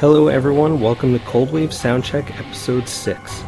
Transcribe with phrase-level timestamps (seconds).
[0.00, 0.80] Hello, everyone.
[0.80, 3.44] Welcome to Cold Wave Soundcheck Episode 6.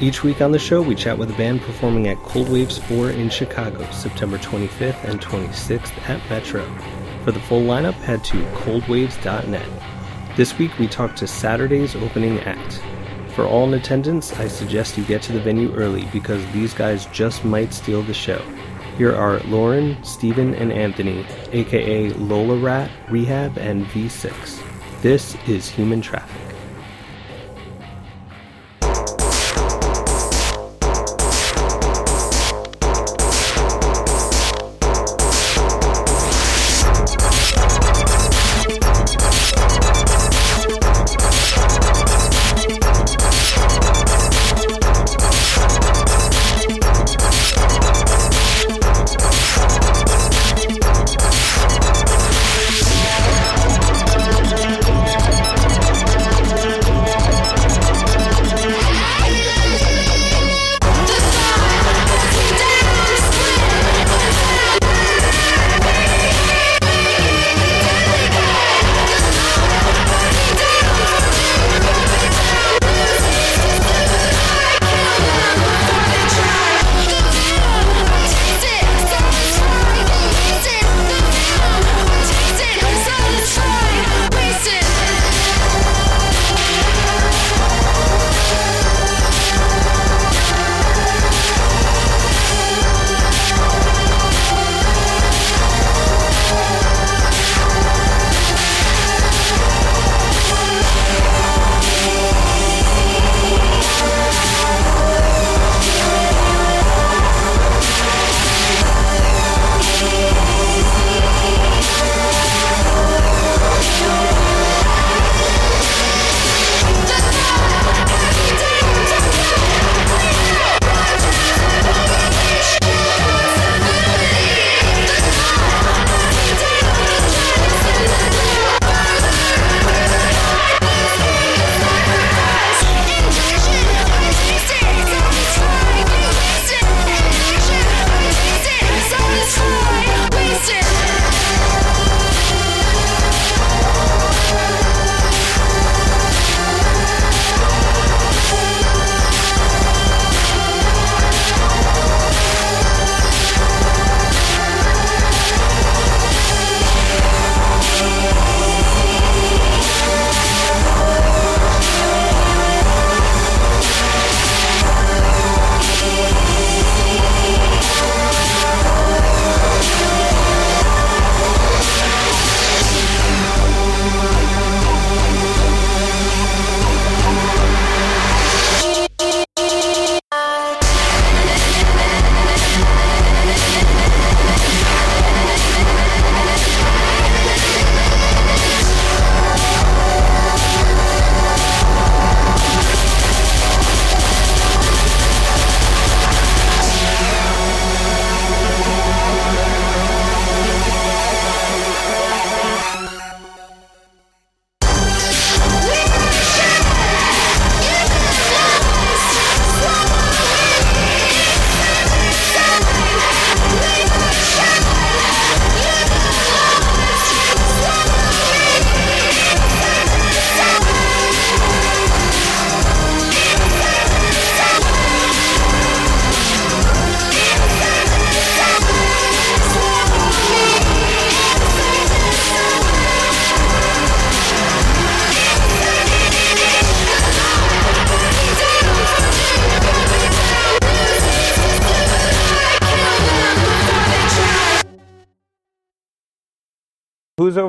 [0.00, 3.10] Each week on the show, we chat with a band performing at Cold Waves 4
[3.10, 6.64] in Chicago, September 25th and 26th at Metro.
[7.22, 9.68] For the full lineup, head to coldwaves.net.
[10.36, 12.82] This week, we talk to Saturday's opening act.
[13.36, 17.06] For all in attendance, I suggest you get to the venue early because these guys
[17.12, 18.42] just might steal the show.
[18.98, 24.71] Here are Lauren, Steven, and Anthony, aka Lola Rat, Rehab, and V6.
[25.02, 26.41] This is Human Traffic.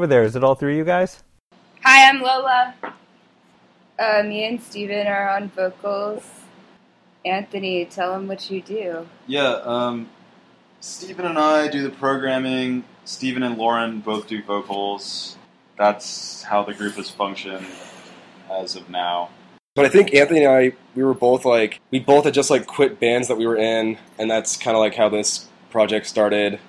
[0.04, 0.24] Over there?
[0.24, 1.24] Is it all three of you guys?
[1.86, 2.76] Hi, I'm Lola.
[3.98, 6.30] Uh, me and Steven are on vocals.
[7.24, 9.08] Anthony, tell them what you do.
[9.28, 10.10] Yeah, um,
[10.82, 12.84] Steven and I do the programming.
[13.06, 15.38] Steven and Lauren both do vocals.
[15.78, 17.66] That's how the group has functioned
[18.52, 19.30] as of now.
[19.74, 22.68] But I think Anthony and I, we were both like, we both had just like
[22.68, 26.60] quit bands that we were in, and that's kind of like how this project started.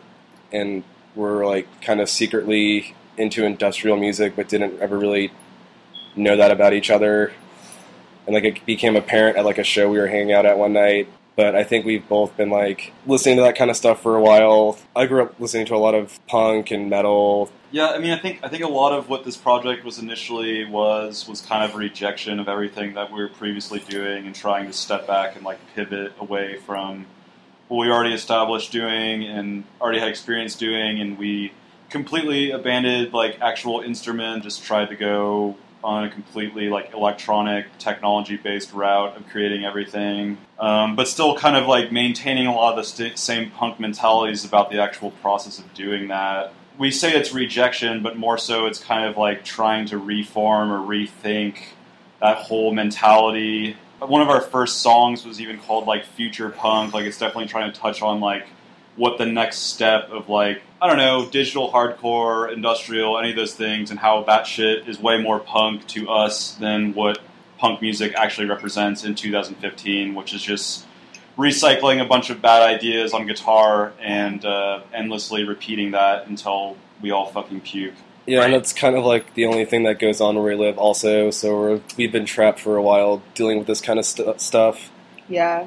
[0.53, 0.85] And
[1.17, 5.33] we're like kind of secretly into industrial music, but didn't ever really
[6.17, 7.33] know that about each other.
[8.27, 10.73] And like it became apparent at like a show we were hanging out at one
[10.73, 11.09] night.
[11.37, 14.21] But I think we've both been like listening to that kind of stuff for a
[14.21, 14.79] while.
[14.95, 17.51] I grew up listening to a lot of punk and metal.
[17.73, 20.65] Yeah, I mean, I think I think a lot of what this project was initially
[20.65, 24.67] was was kind of a rejection of everything that we were previously doing and trying
[24.67, 27.05] to step back and like pivot away from
[27.67, 31.53] what we already established doing and already had experience doing, and we
[31.95, 38.37] completely abandoned like actual instrument, just tried to go on a completely like electronic technology
[38.37, 42.77] based route of creating everything, um, but still kind of like maintaining a lot of
[42.79, 46.53] the st- same punk mentalities about the actual process of doing that.
[46.79, 50.81] We say it's rejection, but more so it's kind of like trying to reform or
[50.81, 51.59] rethink
[52.21, 53.77] that whole mentality.
[54.01, 56.93] One of our first songs was even called like Future Punk.
[56.93, 58.49] Like it's definitely trying to touch on like
[58.97, 63.55] what the next step of like I don't know, digital hardcore, industrial, any of those
[63.55, 67.21] things, and how that shit is way more punk to us than what
[67.57, 70.85] punk music actually represents in 2015, which is just
[71.39, 77.11] recycling a bunch of bad ideas on guitar and uh, endlessly repeating that until we
[77.11, 77.95] all fucking puke.
[78.27, 80.77] Yeah, and that's kind of like the only thing that goes on where we live,
[80.77, 81.31] also.
[81.31, 84.91] So we're, we've been trapped for a while dealing with this kind of st- stuff.
[85.31, 85.67] Yeah.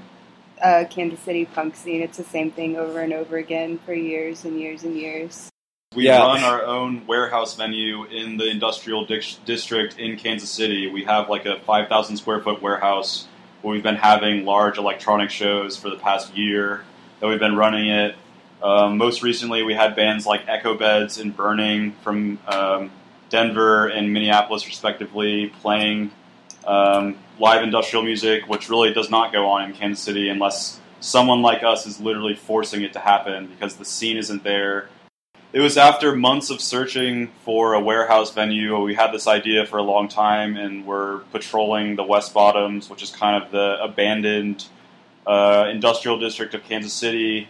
[0.62, 4.44] Uh, Kansas City punk scene, it's the same thing over and over again for years
[4.46, 5.50] and years and years.
[5.96, 6.20] We Yeah.
[6.20, 10.88] run our own warehouse venue in the industrial dic- district in Kansas City.
[10.88, 13.28] We have like a 5,000 square foot warehouse
[13.62, 16.84] where we've been having large electronic shows for the past year
[17.20, 18.16] that we've been running it.
[18.62, 22.92] Um, most recently, we had bands like Echo Beds and Burning from um,
[23.30, 26.12] Denver and Minneapolis, respectively, playing
[26.68, 31.42] um, live industrial music, which really does not go on in Kansas City unless someone
[31.42, 34.90] like us is literally forcing it to happen because the scene isn't there.
[35.54, 38.78] It was after months of searching for a warehouse venue.
[38.84, 43.02] We had this idea for a long time, and we're patrolling the West Bottoms, which
[43.02, 44.66] is kind of the abandoned
[45.26, 47.48] uh, industrial district of Kansas City,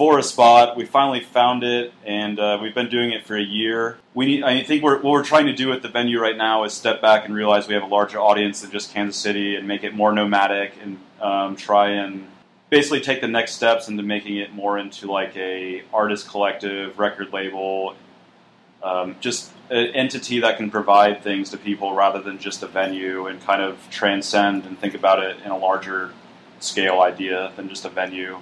[0.00, 0.78] for a spot.
[0.78, 3.98] We finally found it, and uh, we've been doing it for a year.
[4.14, 6.64] We need, I think we're, what we're trying to do at the venue right now
[6.64, 9.68] is step back and realize we have a larger audience than just Kansas City, and
[9.68, 12.26] make it more nomadic, and um, try and
[12.70, 17.34] basically take the next steps into making it more into like a artist collective, record
[17.34, 17.94] label,
[18.82, 23.26] um, just an entity that can provide things to people rather than just a venue,
[23.26, 26.10] and kind of transcend and think about it in a larger
[26.58, 28.38] scale idea than just a venue.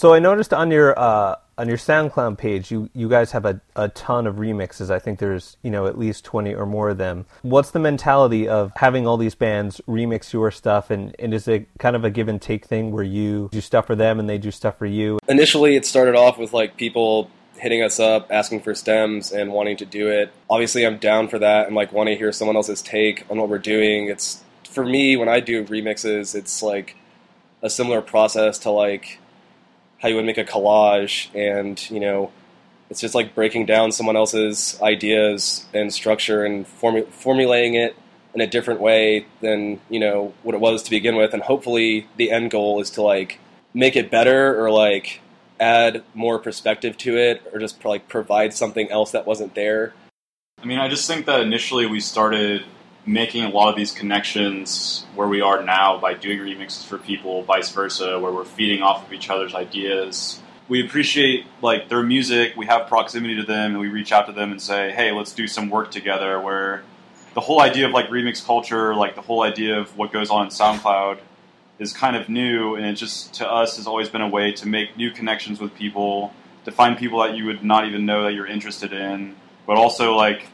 [0.00, 3.60] So I noticed on your uh, on your SoundCloud page, you, you guys have a,
[3.76, 4.90] a ton of remixes.
[4.90, 7.26] I think there's you know at least twenty or more of them.
[7.42, 11.68] What's the mentality of having all these bands remix your stuff, and, and is it
[11.78, 14.38] kind of a give and take thing where you do stuff for them and they
[14.38, 15.18] do stuff for you?
[15.28, 19.76] Initially, it started off with like people hitting us up, asking for stems, and wanting
[19.76, 20.32] to do it.
[20.48, 23.50] Obviously, I'm down for that and like wanting to hear someone else's take on what
[23.50, 24.08] we're doing.
[24.08, 26.96] It's for me when I do remixes, it's like
[27.60, 29.19] a similar process to like
[30.00, 32.32] how you would make a collage and you know
[32.90, 37.96] it's just like breaking down someone else's ideas and structure and formu- formulating it
[38.34, 41.32] in a different way than you know what it was to begin with.
[41.32, 43.38] And hopefully the end goal is to like
[43.72, 45.20] make it better or like
[45.60, 49.94] add more perspective to it or just like provide something else that wasn't there.
[50.60, 52.64] I mean, I just think that initially we started
[53.10, 57.42] making a lot of these connections where we are now by doing remixes for people,
[57.42, 60.40] vice versa, where we're feeding off of each other's ideas.
[60.68, 64.32] We appreciate like their music, we have proximity to them, and we reach out to
[64.32, 66.84] them and say, "Hey, let's do some work together." Where
[67.34, 70.44] the whole idea of like remix culture, like the whole idea of what goes on
[70.44, 71.18] in SoundCloud,
[71.80, 74.68] is kind of new, and it just to us has always been a way to
[74.68, 76.32] make new connections with people,
[76.64, 79.34] to find people that you would not even know that you're interested in,
[79.66, 80.46] but also like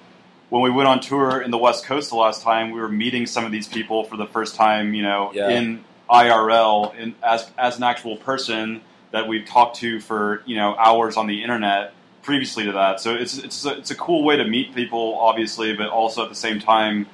[0.51, 3.27] when we went on tour in the West Coast the last time, we were meeting
[3.27, 5.49] some of these people for the first time, you know, Yeah.
[5.51, 10.75] in IRL, in, as as an actual person that we've talked to for you know
[10.77, 13.01] hours on the internet previously to that.
[13.01, 16.29] So it's it's a, it's a cool way to meet people, obviously, but also at
[16.29, 17.07] the same time,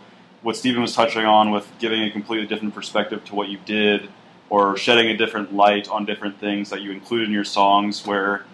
[0.43, 4.09] what Steven was touching on with giving a completely different perspective to what you did,
[4.51, 8.45] or shedding a different light on different things that you include in your songs, where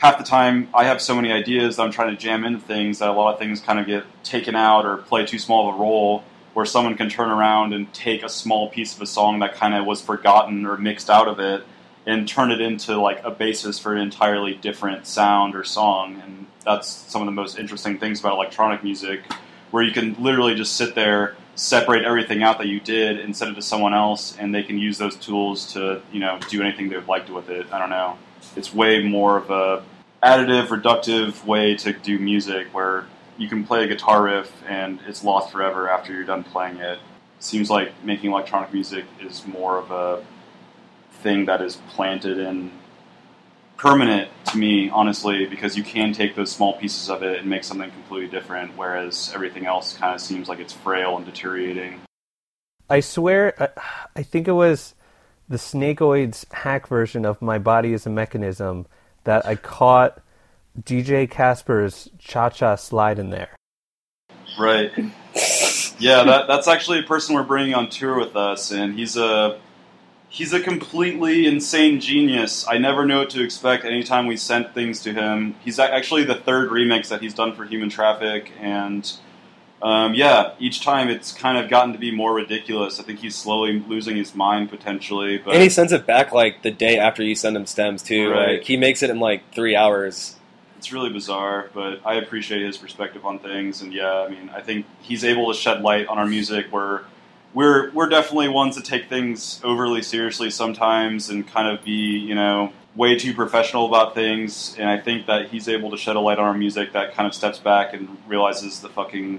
[0.00, 2.98] half the time I have so many ideas that I'm trying to jam into things
[2.98, 5.76] that a lot of things kind of get taken out or play too small of
[5.76, 6.24] a role.
[6.52, 9.72] Where someone can turn around and take a small piece of a song that kind
[9.72, 11.62] of was forgotten or mixed out of it
[12.06, 16.20] and turn it into like a basis for an entirely different sound or song.
[16.24, 19.22] And that's some of the most interesting things about electronic music,
[19.70, 23.52] where you can literally just sit there, separate everything out that you did, and send
[23.52, 26.88] it to someone else, and they can use those tools to you know do anything
[26.88, 27.72] they'd like to with it.
[27.72, 28.18] I don't know.
[28.56, 29.82] It's way more of a
[30.22, 33.06] additive, reductive way to do music where
[33.38, 36.98] you can play a guitar riff and it's lost forever after you're done playing it.
[37.38, 40.24] Seems like making electronic music is more of a
[41.22, 42.70] thing that is planted and
[43.80, 47.64] permanent to me, honestly, because you can take those small pieces of it and make
[47.64, 51.98] something completely different, whereas everything else kind of seems like it's frail and deteriorating.
[52.90, 53.72] I swear,
[54.14, 54.94] I, think it was
[55.50, 58.86] the Snakeoids hack version of My Body is a Mechanism
[59.24, 60.22] that I caught
[60.80, 63.50] DJ Casper's Cha Cha slide in there.
[64.58, 64.92] Right.
[65.98, 69.60] Yeah, that, that's actually a person we're bringing on tour with us, and he's a
[70.28, 72.64] he's a completely insane genius.
[72.68, 75.56] I never know what to expect anytime we sent things to him.
[75.64, 79.12] He's actually the third remix that he's done for Human Traffic, and
[79.82, 83.00] um, yeah, each time it's kind of gotten to be more ridiculous.
[83.00, 86.62] I think he's slowly losing his mind potentially, but and he sends it back like
[86.62, 88.58] the day after you send him stems too Right.
[88.58, 90.36] like he makes it in like three hours
[90.80, 93.82] it's really bizarre, but I appreciate his perspective on things.
[93.82, 97.02] And yeah, I mean, I think he's able to shed light on our music where
[97.52, 102.34] we're we're definitely ones that take things overly seriously sometimes and kind of be you
[102.34, 104.74] know way too professional about things.
[104.78, 107.26] And I think that he's able to shed a light on our music that kind
[107.26, 109.38] of steps back and realizes the fucking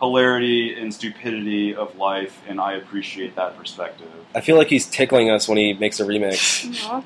[0.00, 2.40] hilarity and stupidity of life.
[2.48, 4.08] And I appreciate that perspective.
[4.34, 7.02] i feel like he's tickling us when he makes a remix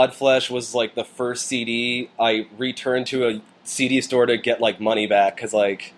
[0.00, 4.80] Godflesh was like the first CD I returned to a CD store to get like
[4.80, 5.92] money back because like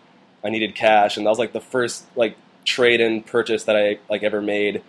[0.45, 3.99] I needed cash, and that was like the first like trade in purchase that I
[4.09, 4.83] like ever made.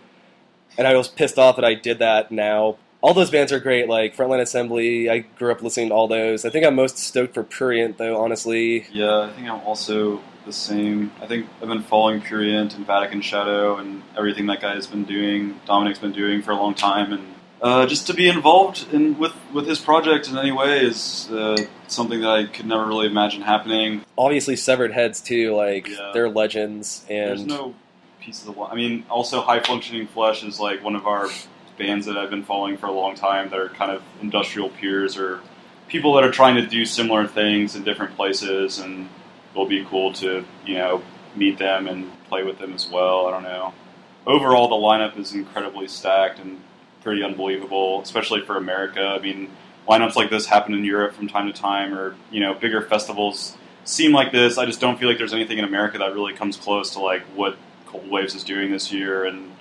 [0.76, 2.76] And I was pissed off that I did that now.
[3.00, 5.10] All those bands are great, like Frontline Assembly.
[5.10, 6.44] I grew up listening to all those.
[6.44, 8.86] I think I'm most stoked for Prurient, though, honestly.
[8.92, 11.12] Yeah, I think I'm also the same.
[11.20, 15.04] I think I've been following Prurient and Vatican Shadow and everything that guy has been
[15.04, 17.33] doing, Dominick's been doing for a long time, and
[17.64, 21.56] uh, just to be involved in with with his project in any way is uh,
[21.88, 24.04] something that I could never really imagine happening.
[24.18, 25.56] Obviously, Severed Heads too.
[25.56, 26.10] Like Yeah.
[26.12, 27.74] they're legends, and There's no
[28.20, 28.62] piece of the.
[28.62, 31.28] I mean, also High Functioning Flesh is like one of our
[31.78, 33.48] bands that I've been following for a long time.
[33.48, 35.40] That are kind of industrial peers or
[35.88, 39.08] people that are trying to do similar things in different places, and
[39.52, 41.02] it'll be cool to you know
[41.34, 43.26] meet them and play with them as well.
[43.26, 43.72] I don't know.
[44.26, 46.60] Overall, the lineup is incredibly stacked and
[47.04, 49.00] pretty unbelievable, especially for America.
[49.00, 49.50] I mean,
[49.88, 53.56] lineups like this happen in Europe from time to time, or you know, bigger festivals
[53.84, 54.58] seem like this.
[54.58, 57.22] I just don't feel like there's anything in America that really comes close to like
[57.36, 59.52] what Cold Waves is doing this year and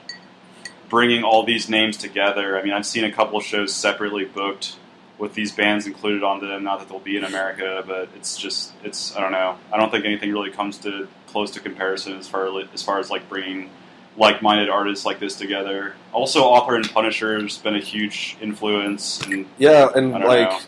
[0.90, 2.58] bringing all these names together.
[2.58, 4.78] I mean, I've seen a couple of shows separately booked
[5.18, 6.64] with these bands included on them.
[6.64, 9.58] Not that they'll be in America, but it's just it's I don't know.
[9.72, 13.10] I don't think anything really comes to close to comparison as far as far as
[13.10, 13.70] like bringing
[14.18, 15.96] like-minded artists like this together.
[16.12, 20.60] Also, Author and Punisher has been a huge influence, and yeah, and like know.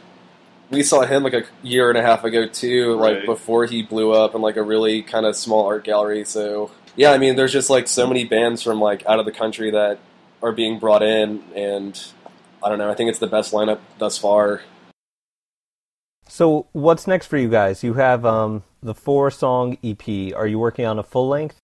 [0.71, 3.25] we saw him like a year and a half ago too, like Right.
[3.25, 6.25] before he blew up in like a really kind of small art gallery.
[6.25, 9.31] So yeah, I mean, there's just like so many bands from like out of the
[9.31, 9.99] country that
[10.41, 12.01] are being brought in, and
[12.63, 12.89] I don't know.
[12.89, 14.61] I think it's the best lineup thus far.
[16.27, 17.83] So, what's next for you guys?
[17.83, 20.33] You have um, the four song EP.
[20.35, 21.59] Are you working on a full length?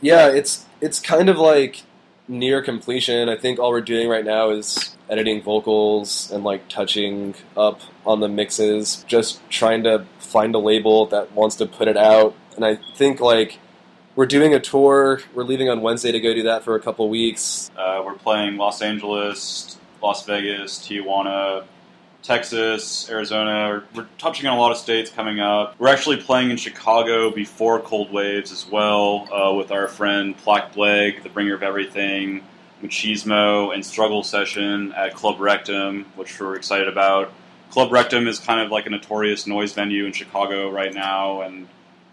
[0.00, 1.82] Yeah, it's it's kind of like
[2.28, 3.28] near completion.
[3.28, 8.20] I think all we're doing right now is editing vocals and like touching up on
[8.20, 12.34] the mixes, just trying to find a label that wants to put it out.
[12.56, 13.58] And I think like
[14.16, 15.20] we're doing a tour.
[15.34, 17.70] We're leaving on Wednesday to go do that for a couple weeks.
[17.76, 21.64] Uh, we're playing Los Angeles, Las Vegas, Tijuana,
[22.22, 23.82] Texas, Arizona.
[23.94, 25.78] We're, touching on a lot of states coming up.
[25.78, 30.74] We're actually playing in Chicago before Cold Waves as well uh, with our friend Plaque
[30.74, 32.42] Blake, the bringer of everything,
[32.82, 37.32] Machismo, and Struggle Session at Club Rectum, which we're excited about.
[37.70, 41.68] Club Rectum is kind of like a notorious noise venue in Chicago right now, and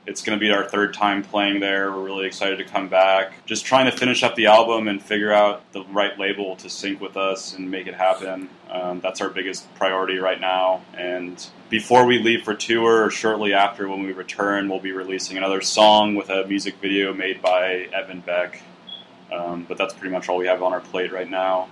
[0.06, 1.92] it's going to be our third time playing there.
[1.92, 3.46] We're really excited to come back.
[3.46, 7.00] Just trying to finish up the album and figure out the right label to sync
[7.00, 8.50] with us and make it happen.
[8.70, 10.82] Um, that's our biggest priority right now.
[10.98, 15.38] And before we leave for tour, or shortly after when we return, we'll be releasing
[15.38, 18.62] another song with a music video made by Evan Beck.
[19.32, 21.70] Um, but that's pretty much all we have on our plate right now.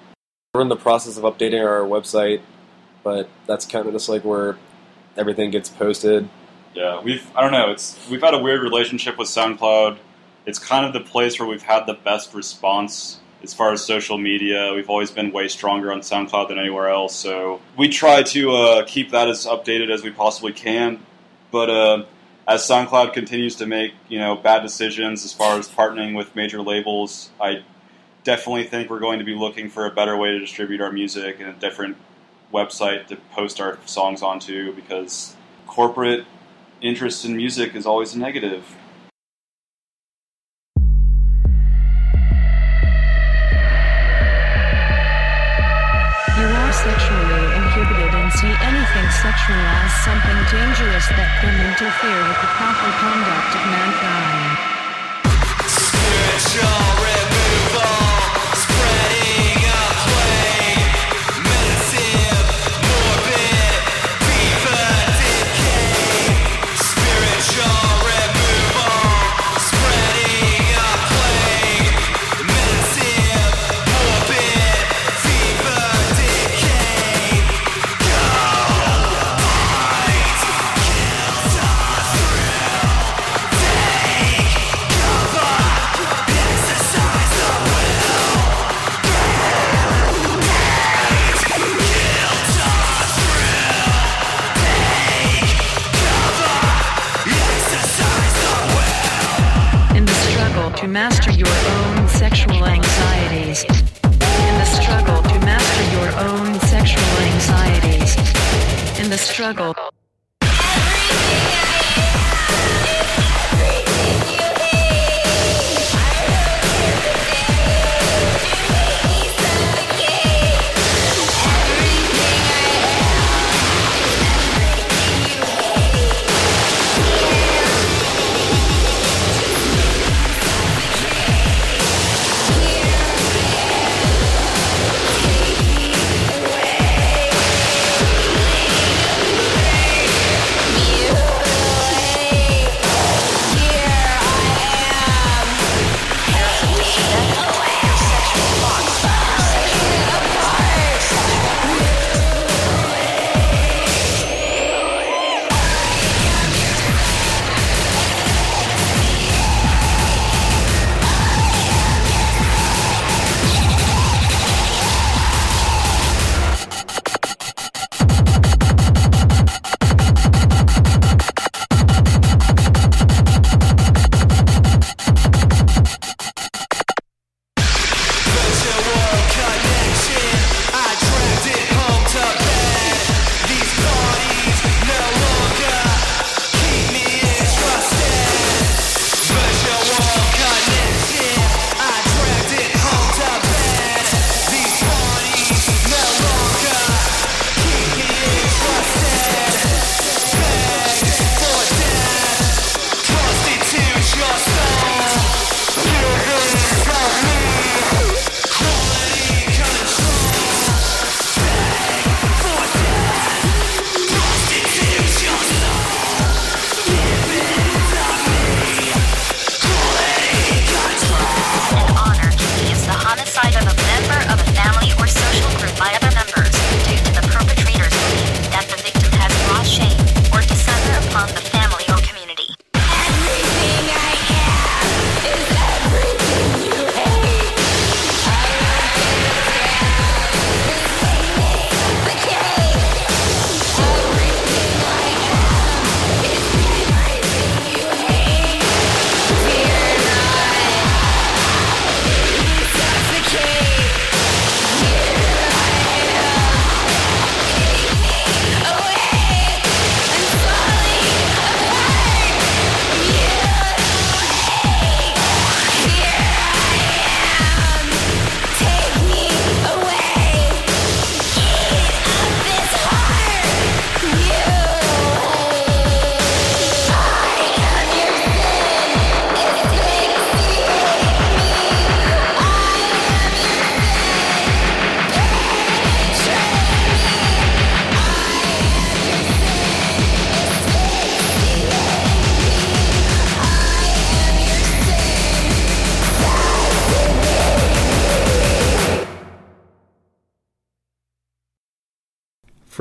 [0.54, 2.42] We're in the process of updating our website,
[3.04, 4.58] but that's kind of just like where
[5.18, 6.30] everything gets posted.
[6.74, 7.72] Yeah, we've I don't know.
[7.72, 9.98] It's we've had a weird relationship with SoundCloud.
[10.46, 14.18] It's kind of the place where we've had the best response as far as social
[14.18, 14.74] media.
[14.74, 17.16] We've always been way stronger on SoundCloud than anywhere else.
[17.16, 21.06] So we try to uh, keep that as updated as we possibly can.
[21.52, 22.06] But uh,
[22.48, 26.62] as SoundCloud continues to make you know bad decisions as far as partnering with major
[26.62, 27.64] labels, I
[28.24, 31.40] definitely think we're going to be looking for a better way to distribute our music
[31.40, 31.98] and a different
[32.54, 35.36] website to post our songs onto because
[35.68, 36.26] corporate
[36.82, 38.64] interest in music is always a negative.
[46.38, 52.40] You are sexually inhibited and see anything sexual as something dangerous that can interfere with
[52.42, 54.58] the proper conduct of mankind.
[55.70, 56.91] Spiritual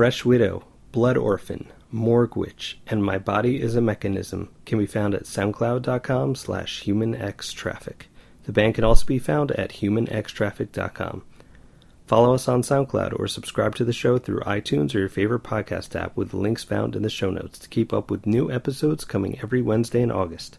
[0.01, 5.13] Fresh Widow, Blood Orphan, Morgue Witch, and My Body is a Mechanism can be found
[5.13, 8.05] at soundcloud.com slash humanxtraffic.
[8.45, 11.21] The band can also be found at humanxtraffic.com.
[12.07, 15.95] Follow us on SoundCloud or subscribe to the show through iTunes or your favorite podcast
[15.95, 19.05] app with the links found in the show notes to keep up with new episodes
[19.05, 20.57] coming every Wednesday in August.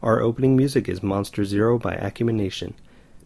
[0.00, 2.74] Our opening music is Monster Zero by Acumen Nation.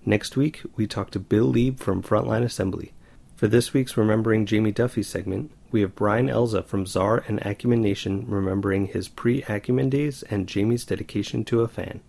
[0.06, 2.94] Next week, we talk to Bill Leeb from Frontline Assembly.
[3.40, 7.80] For this week's Remembering Jamie Duffy segment, we have Brian Elza from Czar and Acumen
[7.80, 12.02] Nation remembering his pre Acumen days and Jamie's dedication to a fan.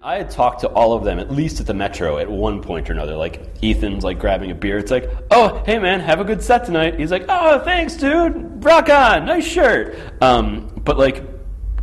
[0.00, 2.88] I had talked to all of them, at least at the Metro, at one point
[2.88, 3.16] or another.
[3.16, 4.78] Like, Ethan's like grabbing a beer.
[4.78, 7.00] It's like, oh, hey man, have a good set tonight.
[7.00, 8.64] He's like, oh, thanks, dude.
[8.64, 9.24] Rock on.
[9.24, 9.98] Nice shirt.
[10.22, 11.24] Um, but like,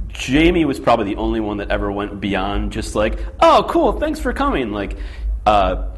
[0.08, 4.18] Jamie was probably the only one that ever went beyond just like, oh, cool, thanks
[4.18, 4.72] for coming.
[4.72, 4.96] Like,
[5.46, 5.90] uh,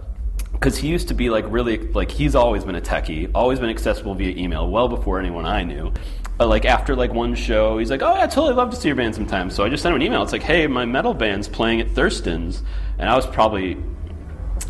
[0.61, 3.71] because he used to be like really like he's always been a techie, always been
[3.71, 5.91] accessible via email, well before anyone I knew.
[6.37, 8.95] But like after like one show, he's like, "Oh, I totally love to see your
[8.95, 10.21] band sometime." So I just sent him an email.
[10.21, 12.61] It's like, "Hey, my metal band's playing at Thurston's,"
[12.99, 13.75] and I was probably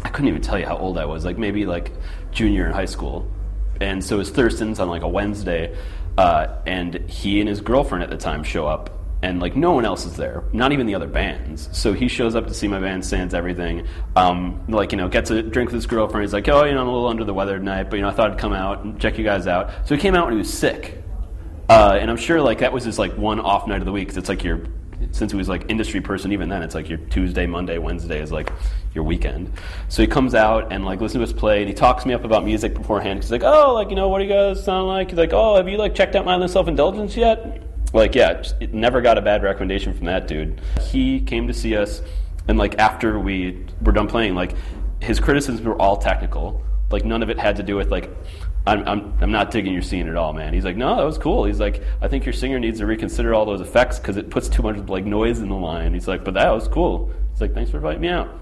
[0.03, 1.91] I couldn't even tell you how old I was, like maybe like
[2.31, 3.29] junior in high school.
[3.81, 5.75] And so it's Thurston's on like a Wednesday,
[6.17, 9.85] uh, and he and his girlfriend at the time show up, and like no one
[9.85, 11.69] else is there, not even the other bands.
[11.71, 15.29] So he shows up to see my band, stands everything, um, like you know, gets
[15.29, 16.23] a drink with his girlfriend.
[16.23, 18.09] He's like, oh, you know, I'm a little under the weather tonight, but you know,
[18.09, 19.71] I thought I'd come out and check you guys out.
[19.87, 21.03] So he came out when he was sick,
[21.69, 24.15] uh, and I'm sure like that was his like one off night of the week.
[24.15, 24.61] it's like your
[25.11, 28.31] since he was like industry person even then it's like your tuesday monday wednesday is
[28.31, 28.51] like
[28.93, 29.51] your weekend
[29.89, 32.23] so he comes out and like listens to us play and he talks me up
[32.23, 35.09] about music beforehand he's like oh like you know what do you guys sound like
[35.09, 39.01] he's like oh have you like checked out mindless self-indulgence yet like yeah it never
[39.01, 42.01] got a bad recommendation from that dude he came to see us
[42.47, 44.55] and like after we were done playing like
[45.01, 48.09] his criticisms were all technical like none of it had to do with like
[48.67, 50.53] I'm, I'm, I'm not digging your scene at all, man.
[50.53, 51.45] He's like, no, that was cool.
[51.45, 54.49] He's like, I think your singer needs to reconsider all those effects because it puts
[54.49, 55.95] too much like noise in the line.
[55.95, 57.11] He's like, but that was cool.
[57.31, 58.40] He's like, thanks for inviting me out.